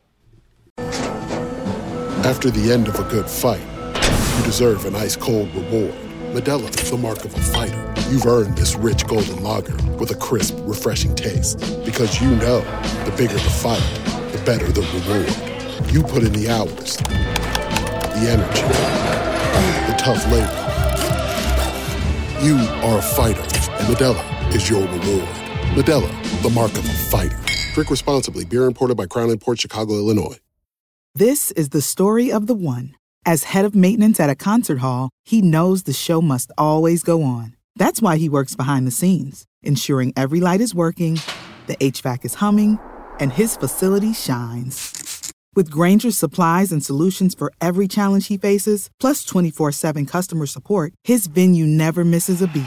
After 2.25 2.51
the 2.51 2.73
end 2.73 2.89
of 2.89 2.99
a 2.99 3.05
good 3.05 3.29
fight, 3.29 3.61
you 4.39 4.45
deserve 4.45 4.87
an 4.87 4.95
ice 4.97 5.15
cold 5.15 5.55
reward. 5.55 5.93
Modelo 6.33 6.71
the 6.91 6.97
mark 6.97 7.23
of 7.27 7.35
a 7.35 7.41
fighter. 7.41 7.95
You've 8.11 8.25
earned 8.27 8.57
this 8.57 8.75
rich 8.77 9.07
golden 9.07 9.43
lager 9.43 9.77
with 9.99 10.11
a 10.11 10.15
crisp, 10.15 10.57
refreshing 10.61 11.15
taste. 11.15 11.59
Because 11.85 12.19
you 12.21 12.31
know 12.37 12.61
the 13.05 13.13
bigger 13.17 13.35
the 13.35 13.41
fight, 13.41 13.83
the 14.33 14.43
better 14.47 14.67
the 14.73 14.81
reward. 14.81 15.93
You 15.93 16.03
put 16.03 16.23
in 16.23 16.33
the 16.33 16.49
hours, 16.49 16.97
the 16.97 18.29
energy, 18.31 18.63
the 19.91 19.97
tough 19.99 20.25
labor. 20.33 20.65
You 22.45 22.57
are 22.87 22.99
a 22.99 23.03
fighter, 23.03 23.43
and 23.89 23.97
Modelo 23.97 24.55
is 24.55 24.69
your 24.69 24.83
reward. 24.83 25.29
Modelo, 25.75 26.43
the 26.43 26.51
mark 26.51 26.73
of 26.73 26.85
a 26.85 26.93
fighter. 26.93 27.39
Drink 27.75 27.91
responsibly. 27.91 28.45
Beer 28.45 28.65
imported 28.65 28.97
by 28.97 29.07
Crown 29.07 29.31
Imports 29.31 29.63
Chicago, 29.63 29.95
Illinois. 29.95 30.37
This 31.15 31.51
is 31.53 31.71
the 31.71 31.83
story 31.83 32.31
of 32.31 32.47
the 32.47 32.55
one. 32.55 32.95
As 33.27 33.45
head 33.45 33.65
of 33.65 33.75
maintenance 33.75 34.21
at 34.21 34.31
a 34.31 34.35
concert 34.35 34.79
hall, 34.79 35.11
he 35.25 35.43
knows 35.43 35.83
the 35.83 35.93
show 35.93 36.23
must 36.23 36.53
always 36.57 37.03
go 37.03 37.23
on. 37.23 37.57
That's 37.77 38.01
why 38.01 38.17
he 38.17 38.29
works 38.29 38.55
behind 38.55 38.87
the 38.87 38.93
scenes, 38.93 39.45
ensuring 39.63 40.13
every 40.17 40.41
light 40.41 40.61
is 40.61 40.75
working, 40.75 41.21
the 41.67 41.77
HVAC 41.77 42.25
is 42.25 42.35
humming, 42.35 42.79
and 43.21 43.33
his 43.33 43.57
facility 43.57 44.13
shines. 44.13 45.33
With 45.55 45.71
Grainger's 45.71 46.17
supplies 46.17 46.73
and 46.73 46.85
solutions 46.85 47.35
for 47.35 47.53
every 47.61 47.89
challenge 47.89 48.29
he 48.29 48.39
faces, 48.39 48.91
plus 49.01 49.25
24 49.25 49.73
7 49.73 50.07
customer 50.07 50.47
support, 50.47 50.93
his 51.05 51.27
venue 51.27 51.67
never 51.67 52.05
misses 52.05 52.41
a 52.43 52.47
beat. 52.47 52.67